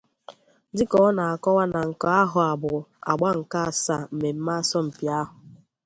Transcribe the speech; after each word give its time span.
Dịka 0.75 0.97
ọ 1.07 1.09
na-akọwa 1.17 1.63
na 1.73 1.79
nke 1.89 2.07
ahọ 2.21 2.37
a 2.51 2.53
bụ 2.61 2.71
àgbà 3.11 3.29
nke 3.39 3.57
asaa 3.69 4.03
mmemme 4.13 4.51
asọmpi 4.61 5.05
ahụ 5.19 5.33